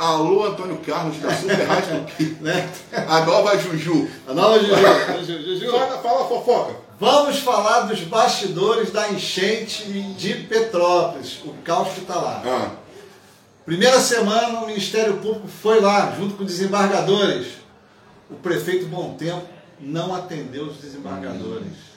Alô, 0.00 0.46
Antônio 0.46 0.78
Carlos, 0.78 1.18
da 1.18 1.30
Super 1.36 1.62
Rádio 1.62 2.06
né? 2.40 2.70
A 3.06 3.20
nova 3.20 3.58
Juju. 3.58 4.08
A 4.26 4.32
nova 4.32 4.58
Juju. 4.58 5.44
Juju. 5.44 5.70
Fala, 5.70 5.98
fala 5.98 6.26
fofoca. 6.26 6.74
Vamos 6.98 7.40
falar 7.40 7.80
dos 7.80 8.00
bastidores 8.00 8.90
da 8.90 9.10
enchente 9.10 9.84
de 9.92 10.34
Petrópolis, 10.44 11.40
o 11.44 11.52
caos 11.62 11.92
que 11.92 12.00
está 12.00 12.14
lá. 12.14 12.42
Ah, 12.46 12.70
Primeira 13.66 14.00
semana, 14.00 14.60
o 14.60 14.66
Ministério 14.66 15.18
Público 15.18 15.46
foi 15.48 15.80
lá, 15.80 16.14
junto 16.18 16.34
com 16.34 16.44
desembargadores. 16.44 17.48
O 18.30 18.36
prefeito 18.36 18.86
Bom 18.86 19.12
Tempo 19.18 19.46
não 19.78 20.14
atendeu 20.14 20.64
os 20.64 20.78
desembargadores. 20.78 21.89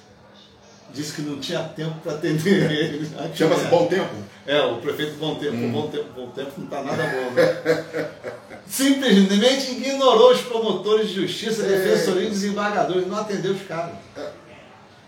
Disse 0.94 1.14
que 1.14 1.22
não 1.24 1.40
tinha 1.40 1.64
tempo 1.64 1.96
para 2.04 2.14
atender 2.14 2.72
eles. 2.72 3.10
Chama-se 3.34 3.66
Bom 3.66 3.88
Tempo. 3.88 4.14
É, 4.46 4.62
o 4.62 4.78
prefeito 4.78 5.16
Bom 5.18 5.36
Tempo. 5.36 5.58
O 5.58 5.70
Bom 5.70 5.88
Tempo, 5.88 6.06
Bom 6.16 6.28
Tempo 6.28 6.52
não 6.58 6.66
está 6.66 6.84
nada 6.84 7.04
bom, 7.04 7.32
né? 7.32 8.10
Simplesmente 8.68 9.72
ignorou 9.72 10.32
os 10.32 10.42
promotores 10.42 11.10
de 11.10 11.16
justiça, 11.16 11.64
defensoria 11.64 12.28
e 12.28 12.30
desembargadores, 12.30 13.08
não 13.08 13.18
atendeu 13.18 13.54
os 13.54 13.64
caras. 13.64 13.96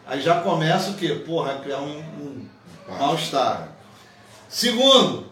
Aí 0.07 0.21
já 0.21 0.41
começa 0.41 0.91
o 0.91 0.93
quê? 0.95 1.09
Porra, 1.25 1.53
a 1.53 1.59
criar 1.59 1.79
um, 1.79 1.99
um 1.99 2.47
mal-estar. 2.87 3.69
Segundo, 4.49 5.25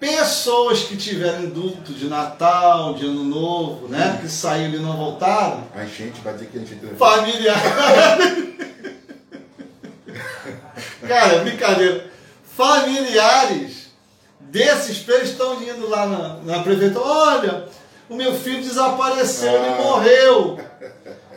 pessoas 0.00 0.84
que 0.84 0.96
tiveram 0.96 1.44
indulto 1.44 1.92
de 1.92 2.06
Natal, 2.06 2.94
de 2.94 3.06
Ano 3.06 3.24
Novo, 3.24 3.88
né? 3.88 4.18
Que 4.20 4.28
saíram 4.28 4.74
e 4.74 4.82
não 4.82 4.96
voltaram, 4.96 5.64
A 5.74 5.84
enchente 5.84 6.20
vai 6.22 6.34
dizer 6.34 6.46
que 6.46 6.58
a 6.58 6.60
gente... 6.60 6.76
familiar. 6.96 7.56
Cara, 11.06 11.38
brincadeira. 11.40 12.06
Familiares 12.56 13.88
desses 14.40 14.98
presos 14.98 15.30
estão 15.30 15.60
indo 15.62 15.88
lá 15.88 16.06
na, 16.06 16.36
na 16.56 16.62
prefeitura. 16.62 17.04
Olha, 17.04 17.64
o 18.08 18.14
meu 18.16 18.34
filho 18.34 18.62
desapareceu, 18.62 19.52
ele 19.52 19.68
Ah. 19.74 19.82
morreu. 19.82 20.60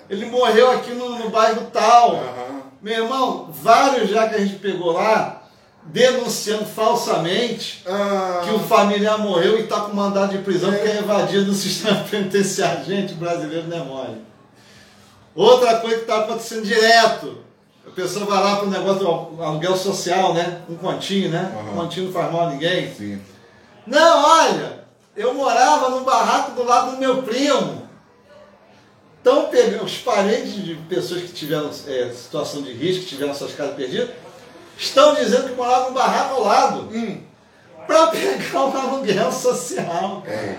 Ele 0.09 0.25
morreu 0.25 0.71
aqui 0.71 0.91
no, 0.91 1.17
no 1.19 1.29
bairro 1.29 1.67
tal. 1.71 2.15
Aham. 2.15 2.59
Meu 2.81 3.03
irmão, 3.03 3.49
vários 3.51 4.09
já 4.09 4.29
que 4.29 4.35
a 4.35 4.39
gente 4.39 4.55
pegou 4.55 4.93
lá, 4.93 5.43
denunciando 5.83 6.65
falsamente 6.65 7.83
Ah, 7.85 8.41
que 8.43 8.51
o 8.51 8.59
familiar 8.59 9.17
morreu 9.17 9.57
e 9.59 9.63
está 9.63 9.81
com 9.81 9.93
mandado 9.93 10.31
de 10.31 10.43
prisão 10.43 10.71
porque 10.71 10.87
é 10.87 10.99
evadido 10.99 11.45
do 11.45 11.53
sistema 11.55 12.03
penitenciário. 12.09 12.85
Gente, 12.85 13.13
brasileiro 13.15 13.67
não 13.67 13.77
é 13.77 13.83
mole. 13.83 14.21
Outra 15.35 15.77
coisa 15.77 15.97
que 15.97 16.01
está 16.03 16.19
acontecendo 16.21 16.65
direto. 16.65 17.48
A 17.99 18.01
pessoa 18.03 18.25
vai 18.25 18.41
lá 18.41 18.55
para 18.55 18.65
o 18.65 18.69
negócio 18.69 18.99
do 19.03 19.43
aluguel 19.43 19.75
social, 19.75 20.33
né? 20.33 20.61
Um 20.69 20.75
continho, 20.75 21.29
né? 21.29 21.51
Aham. 21.53 21.71
Um 21.71 21.75
continho 21.75 22.05
não 22.05 22.13
faz 22.13 22.31
mal 22.31 22.47
a 22.47 22.51
ninguém. 22.51 22.93
Sim. 22.93 23.21
Não, 23.85 24.23
olha, 24.23 24.85
eu 25.17 25.33
morava 25.33 25.89
num 25.89 26.03
barraco 26.05 26.51
do 26.51 26.63
lado 26.63 26.91
do 26.91 26.97
meu 26.97 27.21
primo. 27.23 27.89
Pegando 29.51 29.83
os 29.83 29.97
parentes 29.97 30.53
de 30.53 30.75
pessoas 30.87 31.21
que 31.23 31.33
tiveram 31.33 31.69
é, 31.87 32.09
situação 32.11 32.61
de 32.61 32.71
risco, 32.71 33.03
que 33.03 33.09
tiveram 33.09 33.33
suas 33.35 33.53
casas 33.53 33.75
perdidas, 33.75 34.09
estão 34.77 35.13
dizendo 35.13 35.49
que 35.49 35.55
moravam 35.55 35.89
num 35.89 35.93
barraco 35.93 36.35
ao 36.35 36.43
lado 36.43 36.89
Hum. 36.91 37.21
para 37.85 38.07
pegar 38.15 38.65
um 38.65 38.77
aluguel 38.77 39.31
social. 39.31 40.23
É. 40.25 40.55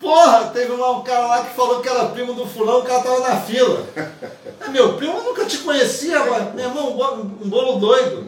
Porra, 0.00 0.46
teve 0.52 0.72
lá 0.72 0.92
um 0.92 1.02
cara 1.02 1.26
lá 1.26 1.44
que 1.44 1.54
falou 1.56 1.80
que 1.80 1.88
era 1.88 2.06
primo 2.06 2.32
do 2.34 2.46
fulano, 2.46 2.78
o 2.80 2.84
cara 2.84 3.02
tava 3.02 3.20
na 3.20 3.40
fila. 3.40 3.84
É 4.60 4.70
meu 4.70 4.94
primo, 4.96 5.16
eu 5.18 5.22
nunca 5.24 5.44
te 5.46 5.58
conhecia. 5.58 6.18
Meu 6.54 6.64
irmão, 6.66 6.92
um 6.92 6.96
bolo, 6.96 7.22
um 7.42 7.48
bolo 7.48 7.78
doido. 7.78 8.26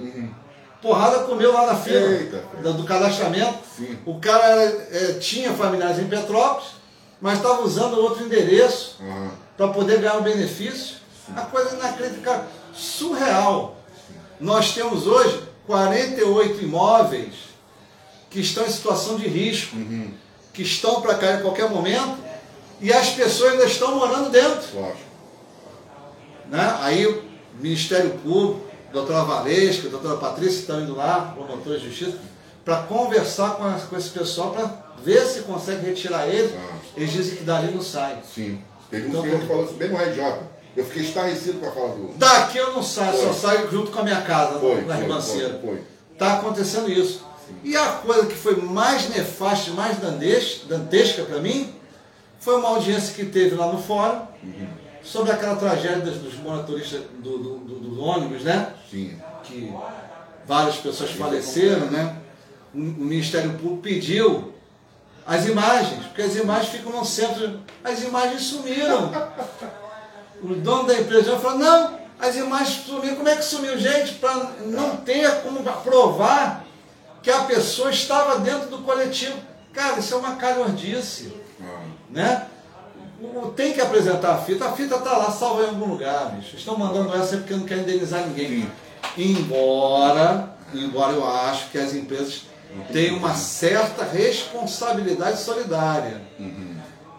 Porrada 0.80 1.24
comeu 1.24 1.52
lá 1.52 1.66
na 1.66 1.74
fila 1.76 1.98
Eita. 2.08 2.42
do, 2.62 2.72
do 2.72 2.84
cadastramento. 2.84 3.58
Sim. 3.76 3.98
O 4.06 4.18
cara 4.20 4.44
era- 4.46 4.88
é, 4.92 5.12
tinha 5.18 5.52
familiares 5.52 5.98
em 5.98 6.06
Petrópolis, 6.06 6.68
mas 7.20 7.36
estava 7.38 7.62
usando 7.62 7.98
outro 8.00 8.24
endereço 8.24 8.96
Aham. 9.02 9.30
para 9.56 9.68
poder 9.68 9.98
ganhar 10.00 10.16
um 10.16 10.22
benefício. 10.22 10.96
A 11.36 11.42
coisa 11.42 11.74
inacreditável, 11.76 12.44
surreal. 12.72 13.76
Nós 14.40 14.72
temos 14.72 15.06
hoje 15.06 15.42
48 15.66 16.62
imóveis 16.62 17.34
que 18.30 18.40
estão 18.40 18.64
em 18.64 18.70
situação 18.70 19.16
de 19.16 19.28
risco, 19.28 19.76
Uhum. 19.76 20.12
Que 20.60 20.66
estão 20.66 21.00
para 21.00 21.14
cair 21.14 21.36
a 21.36 21.40
qualquer 21.40 21.70
momento, 21.70 22.18
e 22.82 22.92
as 22.92 23.10
pessoas 23.10 23.52
ainda 23.52 23.64
estão 23.64 23.96
morando 23.96 24.28
dentro. 24.30 24.78
Lógico. 24.78 24.98
Né? 26.50 26.76
Aí 26.80 27.06
o 27.06 27.22
Ministério 27.58 28.10
Público, 28.22 28.60
a 28.90 28.92
doutora 28.92 29.24
Valesca, 29.24 29.86
a 29.88 29.90
doutora 29.90 30.16
Patrícia 30.18 30.60
estão 30.60 30.80
indo 30.82 30.94
lá, 30.94 31.32
promotores 31.34 31.80
de 31.80 31.88
justiça, 31.88 32.18
para 32.64 32.82
conversar 32.82 33.52
com, 33.56 33.64
as- 33.64 33.84
com 33.84 33.96
esse 33.96 34.10
pessoal 34.10 34.50
para 34.50 34.70
ver 35.02 35.24
se 35.26 35.40
consegue 35.42 35.86
retirar 35.86 36.26
eles. 36.28 36.52
Ah. 36.54 36.76
Eles 36.96 37.12
dizem 37.12 37.36
que 37.36 37.44
dali 37.44 37.72
não 37.74 37.82
sai. 37.82 38.18
Sim. 38.34 38.60
Teve 38.90 39.06
um 39.06 39.08
Então, 39.10 39.22
que 39.22 39.46
falou 39.46 39.64
isso 39.64 39.74
bem 39.74 39.88
no 39.88 39.96
Red 39.96 40.14
Jota. 40.14 40.40
Eu 40.76 40.84
fiquei 40.84 41.02
estarrecido 41.04 41.58
com 41.58 41.68
a 41.68 41.72
fala 41.72 41.88
do... 41.88 42.12
Daqui 42.18 42.58
eu 42.58 42.72
não 42.74 42.82
saio, 42.82 43.12
só 43.16 43.32
Foi. 43.32 43.34
saio 43.34 43.70
junto 43.70 43.90
com 43.90 44.00
a 44.00 44.02
minha 44.02 44.20
casa, 44.22 44.58
Foi, 44.58 44.82
na 44.82 44.94
ribanceira. 44.94 45.60
Está 46.12 46.34
acontecendo 46.34 46.90
isso. 46.90 47.24
E 47.64 47.76
a 47.76 47.86
coisa 47.92 48.26
que 48.26 48.34
foi 48.34 48.56
mais 48.56 49.08
nefasta, 49.08 49.70
e 49.70 49.72
mais 49.74 49.98
dantesca 50.68 51.22
para 51.24 51.38
mim, 51.40 51.72
foi 52.38 52.56
uma 52.56 52.68
audiência 52.70 53.14
que 53.14 53.26
teve 53.26 53.54
lá 53.54 53.66
no 53.72 53.80
fórum 53.82 54.22
sobre 55.02 55.30
aquela 55.32 55.56
tragédia 55.56 55.98
dos, 56.00 56.18
dos 56.18 56.34
motoristas 56.36 57.02
do, 57.18 57.38
do- 57.38 57.58
do- 57.58 57.80
do 57.80 58.02
ônibus, 58.02 58.42
né? 58.42 58.72
Sim. 58.90 59.18
Que 59.44 59.72
várias 60.46 60.76
pessoas 60.76 61.10
faleceram, 61.10 61.86
né? 61.90 62.16
O, 62.74 62.78
o 62.78 62.82
Ministério 63.04 63.50
Público 63.54 63.78
pediu 63.82 64.52
as 65.26 65.46
imagens, 65.46 66.04
porque 66.06 66.22
as 66.22 66.34
imagens 66.36 66.68
ficam 66.70 66.92
no 66.92 67.04
centro. 67.04 67.60
As 67.84 68.02
imagens 68.02 68.42
sumiram. 68.42 69.10
O 70.42 70.54
dono 70.54 70.86
da 70.86 70.98
empresa 70.98 71.38
falou, 71.38 71.58
não, 71.58 71.98
as 72.18 72.36
imagens 72.36 72.84
sumiram. 72.86 73.16
Como 73.16 73.28
é 73.28 73.36
que 73.36 73.44
sumiu, 73.44 73.78
gente? 73.78 74.14
Para 74.14 74.50
não 74.66 74.96
ter 74.98 75.30
como 75.42 75.62
provar 75.62 76.64
que 77.22 77.30
a 77.30 77.40
pessoa 77.44 77.90
estava 77.90 78.38
dentro 78.38 78.68
do 78.68 78.78
coletivo. 78.78 79.36
Cara, 79.72 79.98
isso 79.98 80.14
é 80.14 80.16
uma 80.16 80.36
calhordice, 80.36 81.32
Ah, 81.60 81.80
né? 82.10 82.46
Tem 83.54 83.74
que 83.74 83.80
apresentar 83.80 84.34
a 84.34 84.38
fita, 84.38 84.64
a 84.64 84.72
fita 84.72 84.96
está 84.96 85.16
lá, 85.16 85.30
salva 85.30 85.64
em 85.64 85.68
algum 85.68 85.86
lugar, 85.86 86.30
bicho. 86.36 86.56
Estão 86.56 86.76
mandando 86.78 87.14
essa 87.14 87.36
porque 87.36 87.54
não 87.54 87.64
querem 87.66 87.82
indenizar 87.84 88.26
ninguém. 88.26 88.70
Embora, 89.16 90.56
embora 90.72 91.12
eu 91.12 91.28
acho 91.28 91.68
que 91.70 91.78
as 91.78 91.94
empresas 91.94 92.42
têm 92.92 93.12
uma 93.12 93.34
certa 93.34 94.04
responsabilidade 94.04 95.38
solidária. 95.40 96.22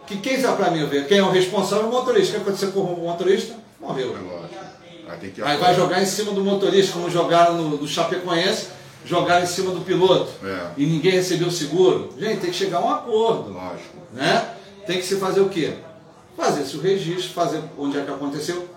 Que 0.07 0.17
quem 0.17 0.41
vai 0.41 0.55
para 0.55 0.71
mim 0.71 0.85
ver? 0.87 1.07
Quem 1.07 1.19
é 1.19 1.23
o 1.23 1.29
responsável 1.31 1.85
é 1.85 1.87
o 1.87 1.91
motorista. 1.91 2.33
O 2.33 2.35
que 2.35 2.41
aconteceu 2.49 2.71
com 2.71 2.79
o 2.81 3.05
motorista? 3.07 3.55
Morreu. 3.79 4.15
é 4.15 4.19
lógico. 4.19 4.61
Aí 5.07 5.33
Aí 5.43 5.57
vai 5.57 5.75
jogar 5.75 6.01
em 6.01 6.05
cima 6.05 6.31
do 6.31 6.43
motorista, 6.43 6.93
como 6.93 7.09
jogaram 7.09 7.55
no, 7.55 7.77
no 7.77 7.87
Chapecoense, 7.87 8.69
jogaram 9.05 9.43
em 9.43 9.47
cima 9.47 9.71
do 9.71 9.81
piloto. 9.81 10.31
É. 10.45 10.71
E 10.77 10.85
ninguém 10.85 11.13
recebeu 11.13 11.47
o 11.47 11.51
seguro. 11.51 12.09
Gente, 12.17 12.41
tem 12.41 12.49
que 12.51 12.55
chegar 12.55 12.77
a 12.77 12.85
um 12.85 12.89
acordo. 12.89 13.53
Lógico. 13.53 13.97
Né? 14.13 14.55
Tem 14.85 14.97
que 14.97 15.05
se 15.05 15.17
fazer 15.17 15.41
o 15.41 15.49
quê? 15.49 15.73
Fazer-se 16.35 16.75
o 16.77 16.81
registro, 16.81 17.33
fazer 17.33 17.61
onde 17.77 17.97
é 17.97 18.03
que 18.03 18.11
aconteceu, 18.11 18.67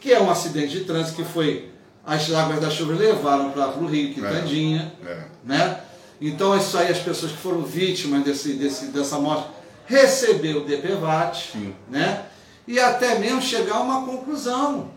que 0.00 0.12
é 0.12 0.20
um 0.20 0.30
acidente 0.30 0.78
de 0.78 0.84
trânsito 0.84 1.16
que 1.16 1.24
foi. 1.24 1.70
As 2.04 2.32
águas 2.32 2.60
da 2.60 2.68
chuva 2.68 2.94
levaram 2.94 3.50
para 3.50 3.78
o 3.78 3.86
Rio, 3.86 4.12
Quitandinha. 4.12 4.92
É. 5.06 5.18
Né? 5.44 5.80
Então, 6.20 6.56
isso 6.56 6.76
aí, 6.76 6.90
as 6.90 6.98
pessoas 6.98 7.32
que 7.32 7.38
foram 7.38 7.62
vítimas 7.62 8.24
desse, 8.24 8.54
desse, 8.54 8.86
dessa 8.86 9.18
morte 9.18 9.46
receber 9.86 10.56
o 10.56 10.64
DPVAT, 10.64 11.50
Sim. 11.52 11.74
né? 11.90 12.24
E 12.66 12.78
até 12.78 13.18
mesmo 13.18 13.42
chegar 13.42 13.76
a 13.76 13.80
uma 13.80 14.06
conclusão. 14.06 14.90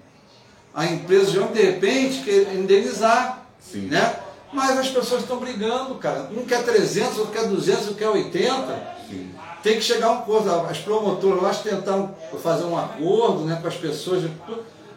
A 0.74 0.86
empresa 0.86 1.32
de 1.32 1.54
de 1.54 1.62
repente 1.62 2.22
quer 2.24 2.54
indenizar, 2.54 3.46
Sim. 3.60 3.88
né? 3.88 4.20
Mas 4.54 4.78
as 4.78 4.90
pessoas 4.90 5.22
estão 5.22 5.38
brigando, 5.38 5.96
cara. 5.96 6.30
Um 6.36 6.46
quer 6.46 6.64
300, 6.64 7.18
outro 7.18 7.34
quer 7.34 7.48
200, 7.48 7.80
outro 7.88 7.96
quer 7.96 8.10
80. 8.10 8.96
Sim. 9.10 9.36
Tem 9.62 9.76
que 9.76 9.82
chegar 9.82 10.08
a 10.08 10.12
um 10.12 10.18
acordo. 10.20 10.50
As 10.52 10.78
promotoras 10.78 11.42
lá 11.42 11.54
tentaram 11.54 12.16
fazer 12.42 12.66
um 12.66 12.78
acordo 12.78 13.46
né, 13.46 13.58
com 13.62 13.68
as 13.68 13.76
pessoas. 13.76 14.30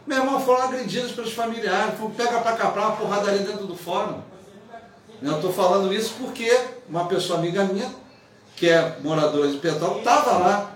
Meu 0.06 0.18
irmão, 0.18 0.40
foram 0.40 0.62
agredidas 0.62 1.12
pelos 1.12 1.32
familiares. 1.32 1.98
Foram 1.98 2.10
pega 2.12 2.38
pra 2.40 2.52
cá, 2.52 2.70
pra 2.70 2.88
uma 2.88 2.96
porradaria 2.96 3.40
dentro 3.40 3.66
do 3.66 3.74
fórum. 3.74 4.20
Eu 5.20 5.36
estou 5.36 5.52
falando 5.52 5.92
isso 5.92 6.14
porque 6.18 6.48
uma 6.88 7.06
pessoa 7.06 7.38
amiga 7.38 7.64
minha, 7.64 7.90
que 8.54 8.68
é 8.68 8.98
moradora 9.02 9.48
de 9.48 9.58
Petrópolis, 9.58 9.98
estava 9.98 10.38
lá, 10.38 10.70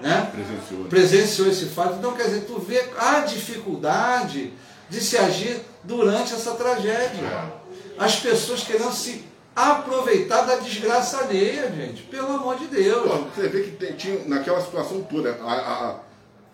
né? 0.00 0.30
Presenciou. 0.32 0.84
Presenciou 0.84 1.48
esse 1.48 1.66
fato. 1.66 1.94
Então, 1.94 2.12
quer 2.12 2.24
dizer, 2.24 2.44
tu 2.46 2.58
vê 2.60 2.84
a 2.96 3.20
dificuldade 3.20 4.52
de 4.88 5.00
se 5.00 5.16
agir 5.16 5.60
durante 5.82 6.34
essa 6.34 6.52
tragédia. 6.52 7.59
As 8.00 8.16
pessoas 8.16 8.62
querendo 8.64 8.92
se 8.92 9.24
aproveitar 9.54 10.40
da 10.42 10.56
desgraça 10.56 11.18
alheia, 11.18 11.70
gente. 11.70 12.02
Pelo 12.04 12.28
amor 12.34 12.56
de 12.56 12.66
Deus. 12.66 13.02
Pô, 13.10 13.18
você 13.18 13.46
vê 13.48 13.62
que 13.64 13.70
tem- 13.72 13.92
tinha, 13.92 14.24
naquela 14.26 14.60
situação 14.60 15.02
toda, 15.02 15.38
a- 15.44 15.52
a- 15.52 15.88
a- 15.90 15.96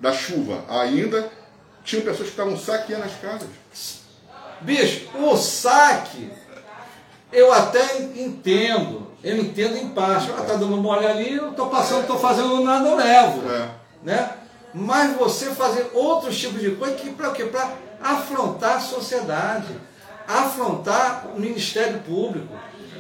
da 0.00 0.12
chuva 0.12 0.64
ainda, 0.68 1.30
tinham 1.84 2.02
pessoas 2.04 2.28
que 2.28 2.34
estavam 2.34 2.58
saqueando 2.58 3.04
as 3.04 3.14
casas. 3.20 3.48
Bicho, 4.60 5.08
o 5.14 5.36
saque 5.36 6.30
eu 7.32 7.52
até 7.52 7.98
entendo, 8.16 9.06
eu 9.22 9.36
entendo 9.36 9.76
em 9.76 9.88
parte. 9.90 10.28
Ela 10.30 10.40
está 10.42 10.54
dando 10.54 10.76
mole 10.78 11.06
ali, 11.06 11.36
eu 11.36 11.50
estou 11.50 11.68
passando, 11.68 12.00
estou 12.02 12.18
fazendo 12.18 12.60
nada, 12.64 12.88
eu 12.88 12.96
levo. 12.96 13.48
É. 13.52 13.70
Né? 14.02 14.30
Mas 14.74 15.16
você 15.16 15.46
fazer 15.54 15.90
outros 15.94 16.36
tipos 16.38 16.60
de 16.60 16.72
coisa 16.72 16.94
que 16.96 17.10
para 17.10 17.30
quê? 17.30 17.44
Para 17.44 17.72
afrontar 18.02 18.76
a 18.76 18.80
sociedade, 18.80 19.68
afrontar 20.26 21.26
o 21.34 21.40
Ministério 21.40 22.00
Público. 22.00 22.48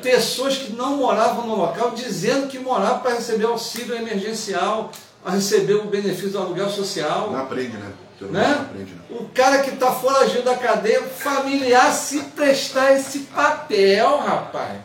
Pessoas 0.02 0.56
que 0.56 0.72
não 0.72 0.96
moravam 0.98 1.46
no 1.46 1.56
local 1.56 1.90
dizendo 1.90 2.46
que 2.46 2.58
moravam 2.58 3.00
para 3.00 3.14
receber 3.14 3.46
auxílio 3.46 3.96
emergencial, 3.96 4.92
para 5.22 5.32
receber 5.32 5.74
o 5.74 5.84
benefício 5.84 6.30
do 6.30 6.38
aluguel 6.38 6.68
social. 6.70 7.30
Não 7.30 7.40
aprende, 7.40 7.76
né? 7.76 7.92
Né? 8.20 8.58
aprende, 8.60 8.92
né? 8.92 9.00
O 9.10 9.24
cara 9.34 9.58
que 9.58 9.70
está 9.70 9.92
foragido 9.92 10.42
da 10.42 10.54
cadeia, 10.56 11.02
familiar 11.02 11.92
se 11.92 12.20
prestar 12.20 12.92
esse 12.92 13.20
papel, 13.20 14.18
rapaz. 14.18 14.78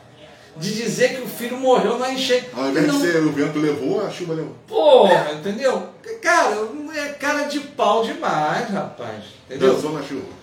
De 0.57 0.75
dizer 0.75 1.15
que 1.15 1.21
o 1.21 1.27
filho 1.27 1.57
morreu 1.57 1.97
na 1.97 2.11
enchente. 2.11 2.49
Ao 2.53 2.67
invés 2.67 2.85
Não- 2.87 2.99
de 2.99 3.09
ser 3.09 3.17
o 3.23 3.31
vento 3.31 3.57
levou, 3.57 4.05
a 4.05 4.09
chuva 4.09 4.33
levou. 4.33 4.53
Porra, 4.67 5.31
entendeu? 5.33 5.87
Cara, 6.21 6.67
é 6.93 7.05
cara 7.13 7.43
de 7.43 7.61
pau 7.61 8.03
demais, 8.03 8.69
rapaz. 8.69 9.23
Entendeu? 9.49 9.75
Dançou 9.75 9.93
na 9.93 10.03
chuva. 10.03 10.40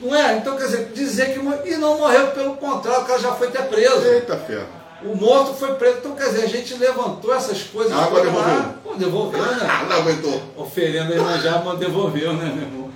Não 0.00 0.14
é? 0.14 0.36
Então, 0.38 0.56
quer 0.56 0.64
dizer, 0.64 0.92
dizer 0.92 1.32
que. 1.32 1.68
E 1.68 1.76
não 1.76 1.98
morreu 1.98 2.28
pelo 2.32 2.56
contrário, 2.56 3.02
o 3.02 3.06
cara 3.06 3.20
já 3.20 3.32
foi 3.32 3.48
até 3.48 3.62
preso. 3.62 4.06
Eita 4.06 4.36
ferro. 4.36 4.66
O 5.04 5.14
morto 5.14 5.54
foi 5.54 5.74
preso. 5.74 5.98
Então, 5.98 6.16
quer 6.16 6.30
dizer, 6.30 6.44
a 6.44 6.48
gente 6.48 6.74
levantou 6.74 7.34
essas 7.34 7.62
coisas. 7.64 7.92
Água 7.92 8.18
lá. 8.18 8.24
devolveu. 8.24 8.74
Pô, 8.82 8.94
devolveu, 8.94 9.42
né? 9.42 9.66
Ah, 9.68 9.84
não 9.84 9.96
aguentou. 9.96 10.42
Oferenda 10.56 11.14
aí 11.14 11.40
já 11.40 11.60
mas 11.64 11.78
devolveu, 11.78 12.32
né, 12.32 12.52
meu 12.54 12.64
irmão? 12.64 12.90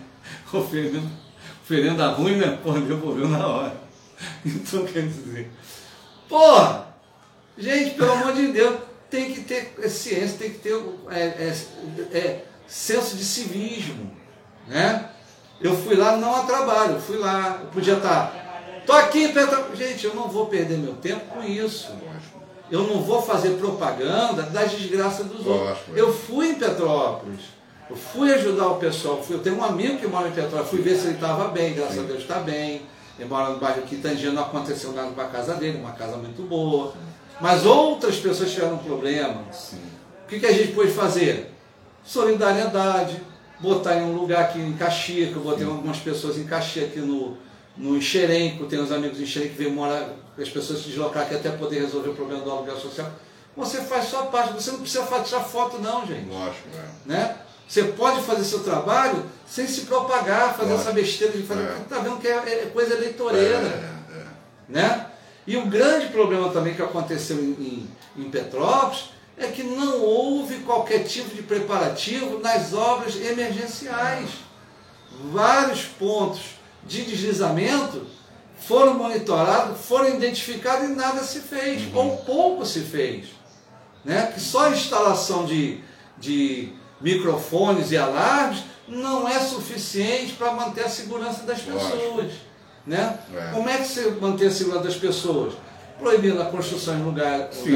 Oferenda, 0.52 1.02
oferenda 1.62 2.08
ruim, 2.08 2.36
né? 2.36 2.58
Pô, 2.62 2.72
devolveu 2.72 3.28
na 3.28 3.46
hora. 3.46 3.88
Então 4.44 4.84
quer 4.84 5.06
dizer. 5.06 5.50
Porra! 6.28 6.88
Gente, 7.56 7.94
pelo 7.94 8.12
amor 8.12 8.32
de 8.32 8.48
Deus, 8.48 8.78
tem 9.10 9.32
que 9.32 9.40
ter 9.42 9.74
ciência, 9.88 10.38
tem 10.38 10.50
que 10.50 10.58
ter 10.58 10.74
é, 11.10 11.20
é, 11.20 12.18
é, 12.18 12.44
senso 12.66 13.16
de 13.16 13.24
civismo. 13.24 14.10
Né? 14.66 15.08
Eu 15.60 15.76
fui 15.76 15.96
lá 15.96 16.16
não 16.16 16.34
a 16.34 16.42
trabalho, 16.42 17.00
fui 17.00 17.16
lá, 17.16 17.58
eu 17.62 17.66
podia 17.68 17.94
estar. 17.94 18.82
Tô 18.86 18.92
aqui, 18.92 19.28
Petra... 19.28 19.66
gente, 19.74 20.06
eu 20.06 20.14
não 20.14 20.28
vou 20.28 20.46
perder 20.46 20.78
meu 20.78 20.94
tempo 20.94 21.26
com 21.26 21.42
isso. 21.42 21.90
Eu 22.70 22.84
não 22.84 23.02
vou 23.02 23.20
fazer 23.20 23.50
propaganda 23.50 24.42
das 24.42 24.72
desgraças 24.72 25.26
dos 25.26 25.46
outros. 25.46 25.78
Eu 25.94 26.12
fui 26.12 26.50
em 26.50 26.54
Petrópolis. 26.54 27.40
Eu 27.88 27.96
fui 27.96 28.32
ajudar 28.34 28.68
o 28.68 28.76
pessoal. 28.76 29.22
Eu 29.28 29.38
tenho 29.40 29.56
um 29.56 29.64
amigo 29.64 29.98
que 29.98 30.06
mora 30.06 30.28
em 30.28 30.32
Petrópolis. 30.32 30.68
Fui 30.68 30.82
ver 30.82 30.96
se 30.96 31.06
ele 31.06 31.14
estava 31.14 31.48
bem. 31.48 31.74
Graças 31.74 31.98
a 31.98 32.02
Deus 32.02 32.20
está 32.20 32.40
bem. 32.40 32.82
Ele 33.18 33.28
mora 33.28 33.50
no 33.50 33.58
bairro 33.58 33.82
Quitangia. 33.82 34.30
Não 34.30 34.42
aconteceu 34.42 34.92
nada 34.92 35.10
com 35.10 35.20
a 35.20 35.26
casa 35.26 35.54
dele. 35.54 35.78
Uma 35.78 35.92
casa 35.92 36.18
muito 36.18 36.42
boa. 36.42 36.92
Mas 37.40 37.64
outras 37.64 38.16
pessoas 38.16 38.50
tiveram 38.50 38.74
um 38.74 38.78
problema. 38.78 39.42
Sim. 39.50 39.80
O 40.24 40.28
que, 40.28 40.38
que 40.38 40.46
a 40.46 40.52
gente 40.52 40.72
pôde 40.72 40.90
fazer? 40.90 41.54
Solidariedade, 42.04 43.20
botar 43.60 43.96
em 43.96 44.02
um 44.02 44.12
lugar 44.12 44.44
aqui 44.44 44.58
em 44.60 44.72
Caxias, 44.74 45.30
que 45.30 45.36
eu 45.36 45.42
botei 45.42 45.64
algumas 45.66 45.98
pessoas 45.98 46.36
em 46.38 46.44
Caxias 46.44 46.86
aqui 46.90 47.00
no, 47.00 47.36
no 47.76 47.96
Enxerenco, 47.96 48.66
tem 48.66 48.80
uns 48.80 48.92
amigos 48.92 49.18
em 49.18 49.22
Enxerenco 49.24 49.54
que 49.56 49.62
vêm 49.64 49.72
morar, 49.72 50.10
as 50.38 50.48
pessoas 50.48 50.80
se 50.80 50.88
deslocar 50.88 51.24
aqui 51.24 51.34
até 51.34 51.50
poder 51.50 51.80
resolver 51.80 52.10
o 52.10 52.14
problema 52.14 52.42
do 52.42 52.50
aluguel 52.50 52.76
social. 52.78 53.10
Você 53.56 53.80
faz 53.82 54.04
sua 54.08 54.22
parte, 54.26 54.52
você 54.52 54.70
não 54.70 54.78
precisa 54.80 55.04
tirar 55.24 55.40
foto 55.40 55.78
não, 55.78 56.06
gente. 56.06 56.28
Lógico, 56.28 56.68
é. 56.76 56.84
Né? 57.12 57.36
Você 57.66 57.82
pode 57.82 58.22
fazer 58.22 58.44
seu 58.44 58.60
trabalho 58.60 59.24
sem 59.46 59.66
se 59.66 59.82
propagar, 59.82 60.54
fazer 60.56 60.70
Lógico. 60.70 60.88
essa 60.88 60.92
besteira 60.92 61.32
de 61.36 61.42
fazer. 61.42 61.62
É. 61.64 61.76
Tá 61.88 61.98
vendo 61.98 62.18
que 62.18 62.28
é, 62.28 62.36
é 62.36 62.70
coisa 62.72 62.94
eleitoreira 62.94 63.56
É, 63.58 64.14
é. 64.14 64.24
né? 64.68 65.06
E 65.46 65.56
o 65.56 65.66
grande 65.66 66.06
problema 66.08 66.50
também 66.50 66.74
que 66.74 66.82
aconteceu 66.82 67.36
em, 67.38 67.50
em- 68.16 68.22
em 68.22 68.30
Petrópolis 68.30 69.10
é 69.38 69.46
que 69.48 69.62
não 69.62 70.00
houve 70.02 70.56
qualquer 70.60 71.04
tipo 71.04 71.34
de 71.34 71.42
preparativo 71.42 72.40
nas 72.40 72.72
obras 72.72 73.16
emergenciais. 73.16 74.30
Vários 75.32 75.82
pontos 75.84 76.40
de 76.84 77.02
deslizamento 77.04 78.06
foram 78.60 78.94
monitorados, 78.94 79.80
foram 79.86 80.08
identificados 80.16 80.88
e 80.88 80.92
nada 80.92 81.22
se 81.22 81.40
fez, 81.40 81.82
ou 81.94 82.16
pouco 82.18 82.64
se 82.66 82.80
fez. 82.80 83.26
Né? 84.04 84.30
Que 84.34 84.40
só 84.40 84.66
a 84.66 84.70
instalação 84.70 85.44
de, 85.44 85.80
de 86.18 86.72
microfones 87.00 87.90
e 87.92 87.96
alarmes 87.96 88.62
não 88.86 89.28
é 89.28 89.38
suficiente 89.40 90.32
para 90.34 90.52
manter 90.52 90.84
a 90.84 90.88
segurança 90.88 91.42
das 91.44 91.60
pessoas. 91.60 92.32
Né? 92.86 93.18
É. 93.36 93.50
Como 93.52 93.68
é 93.68 93.76
que 93.78 93.86
você 93.88 94.10
mantém 94.20 94.48
a 94.48 94.50
segurança 94.50 94.84
das 94.84 94.96
pessoas? 94.96 95.54
Proibindo 95.98 96.40
a 96.40 96.46
construção 96.46 96.96
em 96.98 97.02
lugar- 97.02 97.48
Sim, 97.52 97.72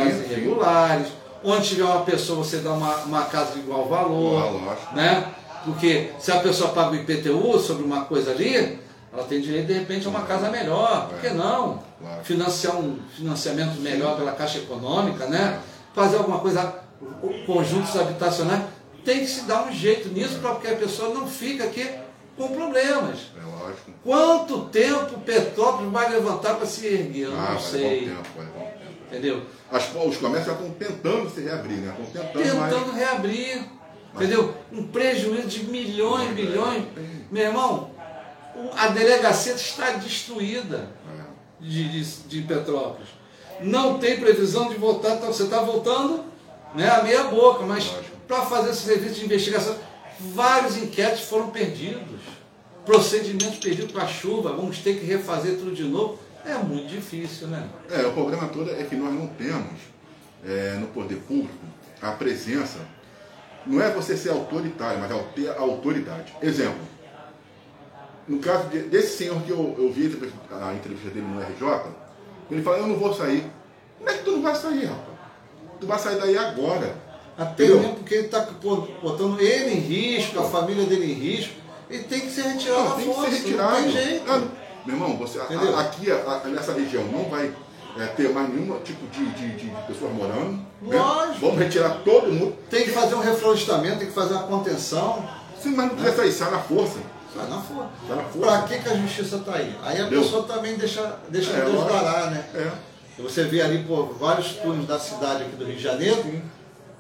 lugares 0.47 1.09
sim. 1.09 1.13
Onde 1.45 1.69
tiver 1.69 1.85
uma 1.85 2.03
pessoa, 2.03 2.39
você 2.45 2.59
dá 2.59 2.73
uma, 2.73 2.95
uma 3.05 3.25
casa 3.25 3.53
de 3.53 3.61
igual 3.61 3.89
valor. 3.89 4.43
Ah, 4.43 4.51
lógico. 4.51 4.95
Né? 4.95 5.33
Porque 5.65 6.11
se 6.19 6.31
a 6.33 6.41
pessoa 6.41 6.71
paga 6.73 6.91
o 6.91 6.97
IPTU 6.97 7.59
sobre 7.61 7.85
uma 7.85 8.05
coisa 8.05 8.33
ali, 8.33 8.79
ela 9.13 9.25
tem 9.25 9.41
direito 9.41 9.67
de 9.69 9.75
repente 9.75 10.07
a 10.07 10.11
uma 10.11 10.23
casa 10.23 10.51
melhor. 10.51 11.09
Por 11.09 11.19
que 11.21 11.31
não? 11.31 11.83
Claro. 12.01 12.25
Financiar 12.25 12.77
um 12.77 12.99
financiamento 13.17 13.81
melhor 13.81 14.17
pela 14.17 14.33
Caixa 14.33 14.59
Econômica, 14.59 15.27
né? 15.27 15.61
Fazer 15.95 16.17
alguma 16.17 16.39
coisa, 16.41 16.75
conjuntos 17.47 17.95
habitacionais. 17.97 18.63
Tem 19.05 19.21
que 19.21 19.27
se 19.27 19.43
dar 19.43 19.67
um 19.67 19.73
jeito 19.73 20.09
nisso 20.09 20.39
para 20.41 20.55
que 20.57 20.69
a 20.69 20.77
pessoa 20.77 21.13
não 21.15 21.27
fique 21.27 21.63
aqui 21.63 21.89
com 22.37 22.49
problemas. 22.49 23.19
É 23.37 23.45
lógico. 23.65 23.91
Quanto 24.05 24.65
tempo 24.67 25.19
Petrópolis 25.21 25.93
vai 25.93 26.09
levantar 26.11 26.55
para 26.55 26.67
se 26.67 26.87
erguer? 26.87 27.27
Eu 27.27 27.33
Ah, 27.33 27.41
não 27.41 27.47
vai 27.47 27.59
sei. 27.61 28.01
levar 28.07 28.21
um 28.21 28.23
tempo, 28.23 28.29
vai 28.37 28.47
levar 28.47 28.59
um 28.59 28.71
tempo. 28.79 28.82
Entendeu? 29.13 29.43
As, 29.71 29.85
os 29.95 30.17
comércios 30.17 30.47
já 30.47 30.53
estão 30.53 30.71
tentando 30.71 31.31
se 31.31 31.41
reabrir, 31.43 31.77
né? 31.79 31.95
Estão 32.01 32.25
tentando, 32.25 32.59
mas... 32.59 32.73
Tentando 32.73 32.93
reabrir. 32.93 33.65
Entendeu? 34.15 34.55
Um 34.73 34.87
prejuízo 34.89 35.49
de 35.49 35.65
milhões, 35.65 36.31
É, 36.31 36.33
bilhões. 36.33 36.85
é. 36.97 37.01
Meu 37.31 37.43
irmão, 37.45 37.91
a 38.77 38.89
delegacia 38.89 39.55
está 39.55 39.93
destruída 39.93 40.89
É. 41.19 41.23
de, 41.65 41.89
de, 41.91 42.05
de 42.29 42.43
Petrópolis. 42.43 43.09
Não 43.61 43.99
tem 43.99 44.19
previsão 44.19 44.69
de 44.69 44.75
voltar, 44.77 45.15
então 45.17 45.33
você 45.33 45.45
está 45.45 45.61
voltando 45.63 46.25
né, 46.75 46.89
a 46.91 47.03
meia 47.03 47.25
boca, 47.25 47.65
mas 47.65 47.91
para 48.27 48.43
fazer 48.47 48.71
esse 48.71 48.83
serviço 48.83 49.15
de 49.21 49.25
investigação, 49.27 49.77
vários 50.35 50.77
inquéritos 50.77 51.23
foram 51.25 51.51
perdidos. 51.51 52.21
Procedimentos 52.85 53.59
perdidos 53.59 53.93
com 53.93 53.99
a 54.01 54.07
chuva, 54.09 54.53
vamos 54.53 54.79
ter 54.79 54.99
que 54.99 55.07
refazer 55.07 55.57
tudo 55.57 55.73
de 55.73 55.85
novo. 55.85 56.19
É 56.45 56.55
muito 56.59 56.87
difícil, 56.89 57.49
né? 57.49 57.69
É, 57.91 58.05
o 58.07 58.13
problema 58.13 58.49
todo 58.49 58.71
é 58.71 58.83
que 58.85 58.97
nós 58.97 59.13
não 59.15 59.27
temos 59.29 59.81
é, 60.47 60.77
no 60.81 60.89
poder 60.89 61.17
público 61.17 61.55
a 62.01 62.11
presença. 62.13 62.79
Não 63.65 63.81
é 63.81 63.91
você 63.91 64.17
ser 64.17 64.31
autoritário, 64.31 64.99
mas 64.99 65.11
é 65.11 65.19
ter 65.37 65.49
a 65.51 65.61
autoridade. 65.61 66.35
Exemplo. 66.43 66.81
No 68.27 68.39
caso 68.39 68.69
de- 68.69 68.83
desse 68.83 69.19
senhor 69.19 69.41
que 69.43 69.51
eu, 69.51 69.75
eu 69.79 69.93
vi 69.93 70.03
a 70.05 70.75
entrevista- 70.75 71.11
dele 71.11 71.27
no 71.27 71.41
RJ, 71.41 71.91
ele 72.51 72.63
fala, 72.63 72.79
eu 72.79 72.87
não 72.89 72.97
vou 72.97 73.15
sair. 73.15 73.45
Como 73.99 74.11
é 74.11 74.15
que 74.15 74.25
tu 74.25 74.33
não 74.33 74.43
vai 74.43 74.55
sair, 74.55 74.85
rapaz? 74.87 75.19
Tu 75.81 75.87
vai 75.87 75.99
sair 75.99 76.19
daí 76.19 76.37
agora. 76.37 76.97
Até 77.39 77.65
Entendeu? 77.65 77.81
mesmo 77.81 77.95
porque 77.97 78.15
ele 78.15 78.27
está 78.27 78.41
botando 79.03 79.41
ele 79.41 79.75
em 79.75 79.79
risco, 79.81 80.39
a 80.39 80.45
família 80.45 80.85
dele 80.85 81.13
em 81.13 81.15
risco, 81.15 81.55
ele 81.89 82.03
tem 82.05 82.21
que 82.21 82.31
ser 82.31 82.43
retirado 82.43 82.81
Não, 82.83 82.89
da 82.91 82.95
tem 82.97 83.07
que 83.09 83.15
força, 83.15 83.31
ser 83.31 83.37
retirado. 83.37 83.73
não 83.77 83.83
tem 83.83 83.91
jeito. 83.93 84.25
Ah, 84.31 84.43
meu 84.85 84.97
irmão, 84.97 85.17
você, 85.17 85.39
a- 85.39 85.81
aqui, 85.81 86.11
a- 86.11 86.43
nessa 86.49 86.73
região, 86.73 87.05
não 87.05 87.25
vai 87.29 87.53
é, 87.99 88.07
ter 88.07 88.31
mais 88.31 88.49
nenhum 88.49 88.79
tipo 88.81 89.07
de, 89.09 89.25
de- 89.33 89.57
de 89.57 89.67
pessoas 89.87 90.13
morando. 90.13 90.53
né? 90.81 90.97
Lógico. 90.97 91.41
Vamos 91.41 91.59
retirar 91.59 91.91
todo 92.05 92.33
mundo. 92.33 92.57
Tem 92.71 92.85
que 92.85 92.91
fazer 92.91 93.15
um 93.15 93.21
reflorestamento, 93.21 93.99
tem 93.99 94.09
que 94.09 94.15
fazer 94.15 94.33
uma 94.35 94.45
contenção. 94.45 95.29
Sim, 95.61 95.75
mas 95.77 95.89
não 95.89 95.97
precisa 95.97 96.17
sair, 96.17 96.33
sai 96.33 96.51
na 96.51 96.59
força. 96.59 96.99
Sai 97.35 97.49
na 97.49 97.59
força. 97.61 97.91
Sai 98.09 98.17
na 98.17 98.23
força. 98.25 98.39
Pra 98.49 98.63
que, 98.63 98.79
que 98.79 98.89
a 98.89 98.95
justiça 98.97 99.37
está 99.37 99.55
aí? 99.57 99.77
Aí 99.85 99.97
a 99.99 100.01
Entendeu? 100.03 100.23
pessoa 100.23 100.43
também 100.45 100.77
deixa, 100.77 101.17
deixa 101.29 101.53
É, 101.53 101.65
Deus 101.67 101.85
dará, 101.87 102.31
né? 102.31 102.45
É. 102.55 102.71
Você 103.23 103.45
vê 103.45 103.61
ali, 103.61 103.85
pô, 103.85 104.05
vários 104.19 104.53
túneis 104.55 104.87
da 104.89 104.99
cidade 104.99 105.43
aqui 105.45 105.55
do 105.57 105.65
Rio 105.67 105.77
de 105.77 105.83
Janeiro, 105.83 106.43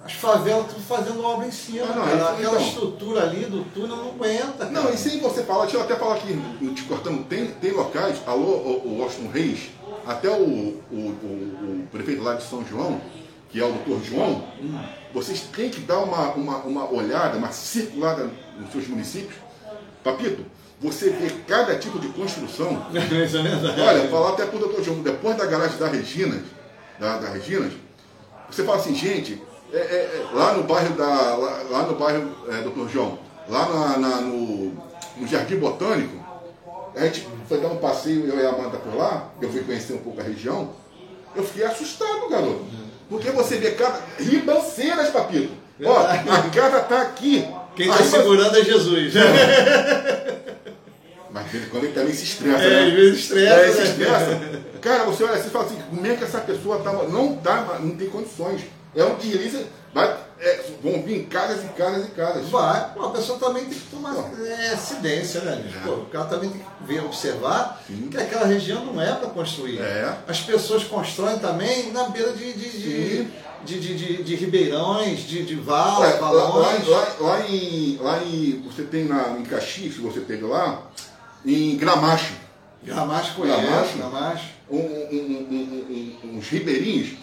as 0.04 0.12
favelas 0.14 0.66
tudo 0.66 0.80
fazendo 0.82 1.23
obra 1.25 1.47
em 1.47 1.50
cima. 1.52 1.85
Ah, 1.88 1.94
não, 1.94 2.02
cara. 2.04 2.16
isso- 2.16 2.25
Aquela 2.26 2.52
então. 2.56 2.66
estrutura 2.68 3.23
ali 3.23 3.44
do 3.47 3.64
túnel 3.73 3.97
não 3.97 4.09
aguenta. 4.11 4.52
Cara. 4.66 4.71
Não, 4.71 4.92
e 4.92 4.97
sem 4.97 5.21
você 5.21 5.42
falar, 5.44 5.62
deixa 5.62 5.76
eu 5.76 5.82
até 5.82 5.94
falar 5.97 6.14
aqui, 6.16 6.37
te 6.75 6.82
cortando, 6.85 7.25
tem, 7.26 7.47
tem 7.47 7.71
locais, 7.73 8.18
alô, 8.26 8.42
o, 8.56 8.88
o 8.88 8.99
Washington 9.00 9.30
Reis, 9.30 9.71
até 10.06 10.28
o, 10.28 10.35
o, 10.42 10.80
o- 10.90 11.82
o 11.85 11.88
prefeito 11.92 12.23
lá 12.23 12.35
de 12.35 12.42
São 12.42 12.64
João, 12.66 13.00
que 13.49 13.61
é 13.61 13.64
o 13.64 13.71
doutor 13.73 14.02
João, 14.02 14.44
vocês 15.14 15.40
têm 15.54 15.68
que 15.71 15.80
dar 15.80 15.99
uma, 15.99 16.32
uma, 16.32 16.56
uma 16.59 16.90
olhada, 16.92 17.37
uma 17.38 17.52
circulada 17.52 18.30
nos 18.59 18.73
seus 18.73 18.88
municípios. 18.88 19.35
Papito, 20.02 20.44
você 20.80 21.11
vê 21.11 21.30
cada 21.47 21.76
tipo 21.78 21.99
de 22.00 22.09
construção. 22.09 22.87
É. 22.92 23.80
Olha, 23.82 24.09
falar 24.09 24.30
até 24.30 24.47
pro 24.47 24.59
doutor 24.59 24.82
João, 24.82 25.00
depois 25.00 25.37
da 25.37 25.47
garagem 25.47 25.78
da 25.78 25.87
Regina, 25.87 26.42
da, 26.99 27.18
da 27.18 27.28
Regina, 27.28 27.71
você 28.50 28.64
fala 28.64 28.78
assim, 28.78 28.94
gente, 28.94 29.40
é, 29.73 29.79
é, 29.79 29.81
é, 29.81 30.26
lá 30.35 30.52
no 30.52 30.64
bairro 30.64 30.95
da. 30.95 31.07
Lá, 31.07 31.62
lá 31.71 31.83
no 31.83 31.95
bairro, 31.95 32.31
é, 32.49 32.61
doutor 32.62 32.88
João, 32.91 33.19
lá 33.49 33.69
na, 33.69 33.97
na- 33.99 34.21
no, 34.21 34.73
no 35.17 35.26
Jardim 35.26 35.57
Botânico, 35.57 36.17
a 36.95 37.05
gente 37.05 37.26
foi 37.49 37.59
dar 37.61 37.69
um 37.69 37.79
passeio, 37.79 38.26
eu 38.26 38.38
e 38.38 38.45
a 38.45 38.50
Amanda 38.50 38.76
por 38.76 38.95
lá, 38.95 39.31
eu 39.41 39.50
fui 39.50 39.62
conhecer 39.62 39.95
um 39.95 39.99
pouco 39.99 40.21
a 40.21 40.25
região, 40.25 40.71
eu 41.35 41.43
fiquei 41.43 41.64
assustado, 41.64 42.29
garoto. 42.29 42.67
Porque 43.09 43.31
você 43.31 43.57
vê 43.57 43.71
cada. 43.73 43.99
Ribanceiras, 44.19 45.11
papito. 45.11 45.52
Ó, 45.85 45.99
a 45.99 46.50
casa 46.50 46.81
tá 46.81 47.02
aqui. 47.02 47.47
Quem 47.75 47.91
está 47.91 48.05
segurando 48.05 48.57
é 48.57 48.64
Jesus. 48.64 49.14
Mas 51.31 51.47
quando 51.71 51.85
ele 51.85 51.95
também 51.95 52.12
se 52.12 52.25
estressa, 52.25 52.62
é, 52.62 52.69
né? 52.69 52.87
Às 52.88 52.93
vezes 52.93 53.21
estressa. 53.21 53.55
É, 53.55 53.73
se 53.73 53.79
né? 53.79 53.85
estressa. 53.85 54.62
Cara, 54.83 55.05
você 55.05 55.25
olha 55.25 55.35
assim 55.35 55.49
e 55.49 55.50
fala 55.50 55.64
assim, 55.64 55.79
como 55.88 56.07
é 56.07 56.14
que 56.14 56.25
essa 56.25 56.41
pessoa 56.41 56.81
tá, 56.81 56.93
não 56.93 57.37
tá, 57.37 57.79
não 57.81 57.97
tem 57.97 58.11
condições. 58.11 58.62
É 58.94 59.04
um 59.04 59.14
deslize, 59.16 59.66
vai, 59.94 60.16
é, 60.38 60.61
vão 60.82 61.02
vir 61.02 61.26
casas 61.26 61.64
e 61.64 61.68
casas 61.68 62.06
e 62.06 62.11
casas. 62.11 62.49
Vai, 62.49 62.92
Pô, 62.92 63.06
a 63.06 63.11
pessoa 63.11 63.38
também 63.38 63.64
tem 63.64 63.78
que 63.78 63.87
tomar 63.90 64.14
é, 64.44 64.72
acidência, 64.72 65.40
né? 65.42 65.72
É. 65.75 65.87
Pô, 65.87 65.92
o 65.92 66.06
cara 66.06 66.25
também 66.25 66.50
tem 66.50 66.61
que 66.61 66.66
ver, 66.84 67.04
observar 67.04 67.80
Sim. 67.87 68.08
que 68.11 68.18
aquela 68.18 68.44
região 68.44 68.84
não 68.84 69.00
é 69.00 69.12
para 69.12 69.30
construir. 69.30 69.80
É. 69.80 70.14
As 70.26 70.40
pessoas 70.40 70.84
constroem 70.84 71.38
também 71.38 71.92
na 71.92 72.08
beira 72.08 72.32
de, 72.32 72.52
de, 72.52 73.25
de, 73.64 73.80
de, 73.80 74.22
de, 74.22 74.34
ribeirões, 74.34 75.20
de, 75.20 75.44
de 75.44 75.54
val, 75.54 76.04
é, 76.04 76.18
valões. 76.18 76.87
Lá, 76.87 76.99
lá, 76.99 77.14
lá, 77.20 77.49
em, 77.49 77.96
lá 77.99 78.22
em. 78.22 78.62
Você 78.66 78.82
tem 78.82 79.04
na, 79.04 79.37
em 79.38 79.44
Caxias, 79.44 79.96
você 79.96 80.20
teve 80.20 80.44
lá, 80.44 80.82
em 81.46 81.76
Gramacho. 81.76 82.34
Gramacho 82.82 83.37
conheço, 83.37 83.61
Gramacho. 83.61 83.96
Gramacho. 83.96 84.44
Um, 84.68 84.78
um, 84.78 86.18
um, 86.25 86.37
uns 86.38 86.49
ribeirinhos 86.49 87.16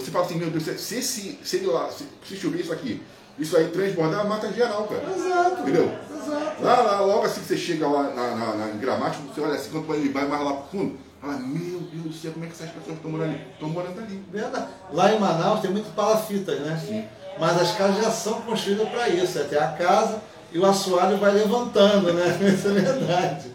você 0.00 0.10
fala 0.10 0.24
assim, 0.24 0.36
meu 0.36 0.50
Deus, 0.50 0.64
se, 0.64 1.02
se, 1.02 1.38
se 1.42 1.56
ele 1.56 1.66
lá, 1.66 1.90
se, 1.90 2.04
se 2.26 2.36
chover 2.36 2.60
isso 2.60 2.72
aqui, 2.72 3.02
isso 3.38 3.56
aí 3.56 3.68
transbordar, 3.68 4.26
mata 4.26 4.52
geral, 4.52 4.86
cara. 4.86 5.04
Exato. 5.14 5.62
Entendeu? 5.62 5.92
Exato. 6.10 6.62
Lá, 6.62 6.80
lá, 6.82 7.00
logo 7.00 7.24
assim 7.24 7.40
que 7.40 7.46
você 7.46 7.56
chega 7.56 7.88
lá 7.88 8.14
na, 8.14 8.36
na, 8.36 8.54
na, 8.54 8.68
em 8.70 8.78
Gramático, 8.78 9.24
você 9.26 9.40
olha 9.40 9.54
assim, 9.54 9.70
quando 9.70 9.94
ele 9.94 10.10
vai 10.10 10.26
mais 10.26 10.42
lá 10.42 10.52
pro 10.54 10.78
fundo, 10.78 10.98
fala, 11.20 11.38
meu 11.38 11.80
Deus 11.80 12.04
do 12.04 12.12
céu, 12.12 12.32
como 12.32 12.44
é 12.44 12.48
que 12.48 12.54
essas 12.54 12.70
pessoas 12.70 12.96
estão 12.96 13.10
morando 13.10 13.30
ali? 13.30 13.42
Estão 13.52 13.68
morando 13.68 13.98
ali. 13.98 14.22
Verdade. 14.30 14.68
Lá 14.92 15.12
em 15.12 15.18
Manaus 15.18 15.60
tem 15.60 15.70
muito 15.70 15.94
palafitas, 15.94 16.60
né? 16.60 16.80
Sim. 16.86 17.04
Mas 17.38 17.60
as 17.60 17.76
casas 17.76 18.02
já 18.02 18.10
são 18.10 18.40
construídas 18.42 18.88
para 18.88 19.08
isso. 19.08 19.38
Até 19.38 19.58
a 19.58 19.68
casa 19.72 20.20
e 20.52 20.58
o 20.58 20.64
assoalho 20.64 21.18
vai 21.18 21.32
levantando, 21.32 22.12
né? 22.12 22.38
Isso 22.52 22.68
é 22.68 22.72
verdade. 22.72 23.50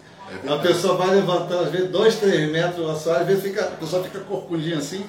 É 0.46 0.54
a 0.54 0.60
pessoa 0.60 0.96
vai 0.96 1.16
levantando, 1.16 1.66
às 1.66 1.72
vezes, 1.72 1.90
dois, 1.90 2.16
três 2.16 2.50
metros 2.50 2.86
o 2.86 2.90
assoalho, 2.90 3.22
às 3.22 3.28
vezes 3.28 3.44
fica, 3.44 3.66
a 3.66 3.72
pessoa 3.72 4.02
fica 4.04 4.20
corcundinha 4.22 4.78
assim. 4.78 5.06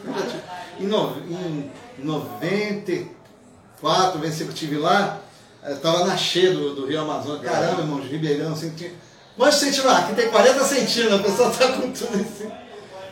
Em, 0.81 0.87
no, 0.87 1.17
em 1.29 1.71
94, 1.99 4.19
vez 4.19 4.37
que 4.37 4.43
eu 4.43 4.49
estive 4.49 4.79
lá, 4.79 5.21
estava 5.65 6.07
na 6.07 6.17
cheia 6.17 6.53
do, 6.53 6.75
do 6.75 6.87
Rio 6.87 7.03
Amazonas. 7.03 7.43
Caramba, 7.43 7.83
irmãos, 7.83 8.05
Ribeirão, 8.05 8.53
assim, 8.53 8.71
tinha. 8.71 8.91
Quantos 9.37 9.59
centímetros? 9.59 9.95
Aqui 9.95 10.15
tem 10.15 10.29
40 10.29 10.65
centímetros, 10.65 11.21
a 11.21 11.23
pessoa 11.23 11.51
está 11.51 11.69
com 11.69 11.93
tudo 11.93 12.21
assim. 12.21 12.51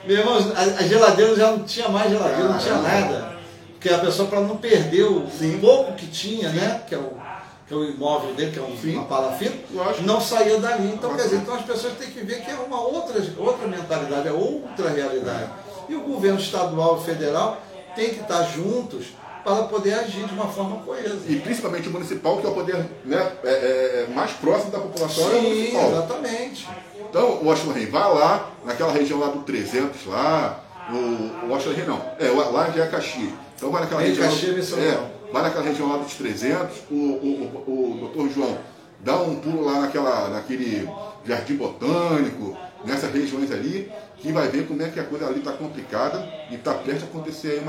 Meu 0.05 0.19
irmão, 0.19 0.37
a, 0.37 0.61
a, 0.61 0.87
geladeira 0.87 1.37
já 1.37 1.53
não 1.53 1.63
tinha 1.63 1.89
mais 1.89 2.11
geladeira, 2.11 2.49
não 2.49 2.59
tinha 2.59 2.77
nada. 2.77 3.39
Porque 3.73 3.89
a 3.89 3.99
pessoa, 3.99 4.29
para 4.29 4.41
não 4.41 4.57
perder 4.57 5.05
o 5.05 5.27
Sim. 5.31 5.59
pouco 5.59 5.95
que 5.95 6.07
tinha, 6.07 6.51
né? 6.51 6.83
Que 6.87 6.95
é 6.95 6.99
o 6.99 7.13
que 7.71 7.75
é 7.75 7.77
o 7.77 7.85
imóvel 7.85 8.35
dele, 8.35 8.51
que 8.51 8.59
é 8.59 8.63
um, 8.63 8.77
Sim. 8.77 8.97
uma 8.97 9.05
palafita, 9.05 9.55
não 10.01 10.21
saía 10.21 10.59
dali. 10.59 10.93
Então, 10.93 11.15
quer 11.15 11.23
dizer, 11.23 11.37
então 11.37 11.55
as 11.55 11.63
pessoas 11.63 11.93
têm 11.93 12.11
que 12.11 12.19
ver 12.19 12.45
que 12.45 12.51
é 12.51 12.55
uma 12.55 12.81
outra, 12.81 13.23
outra 13.39 13.69
mentalidade, 13.69 14.27
é 14.27 14.33
outra 14.33 14.91
realidade. 14.91 15.49
E 15.89 15.95
o 15.95 16.01
governo 16.01 16.41
estadual 16.41 16.99
e 17.01 17.05
federal 17.05 17.63
tem 17.95 18.11
que 18.11 18.23
estar 18.23 18.43
juntos 18.43 19.07
para 19.45 19.63
poder 19.65 19.95
agir 19.95 20.27
de 20.27 20.35
uma 20.35 20.49
forma 20.49 20.79
coesa. 20.79 21.21
E 21.29 21.37
principalmente 21.37 21.89
o 21.89 21.93
municipal, 21.93 22.39
que 22.39 22.47
é 22.47 22.51
o 22.51 22.55
poder 22.55 22.75
né, 23.05 23.33
é, 23.45 23.49
é, 23.49 24.07
é 24.11 24.13
mais 24.13 24.33
próximo 24.33 24.73
da 24.73 24.81
população. 24.81 25.31
Sim, 25.31 25.77
é 25.77 25.89
exatamente. 25.93 26.69
Então, 27.09 27.35
o 27.41 27.47
Washington 27.47 27.73
Rei, 27.73 27.87
vai 27.87 28.15
lá, 28.15 28.51
naquela 28.65 28.93
região 28.93 29.21
lá 29.21 29.29
do 29.29 29.43
300, 29.43 30.07
lá, 30.07 30.65
o, 30.91 31.53
Washington 31.53 31.77
Rei 31.77 31.87
não, 31.87 32.03
é, 32.19 32.51
lá 32.51 32.69
já 32.71 32.85
é 32.85 32.89
Caxias. 32.89 33.31
Então 33.55 33.71
vai 33.71 33.83
naquela 33.83 34.01
região. 34.01 34.29
Caxias, 34.29 34.73
é, 34.73 35.10
vai 35.33 35.43
naquela 35.43 35.65
região 35.65 35.89
lá 35.89 35.99
dos 35.99 36.15
300, 36.15 36.77
o, 36.91 36.95
o, 36.95 37.65
o, 37.67 37.95
o 37.95 37.99
doutor 38.01 38.31
João 38.31 38.59
dá 39.01 39.17
um 39.21 39.37
pulo 39.37 39.65
lá 39.65 39.81
naquela, 39.81 40.29
naquele 40.29 40.89
jardim 41.25 41.57
botânico, 41.57 42.57
nessas 42.85 43.13
regiões 43.13 43.51
ali, 43.51 43.91
que 44.17 44.33
vai 44.33 44.49
ver 44.49 44.67
como 44.67 44.83
é 44.83 44.89
que 44.89 45.01
a 45.01 45.05
coisa 45.05 45.27
ali 45.27 45.39
está 45.39 45.53
complicada 45.53 46.27
e 46.51 46.55
está 46.55 46.75
perto 46.75 46.99
de 46.99 47.05
acontecer 47.05 47.51
aí 47.53 47.59
uma 47.59 47.59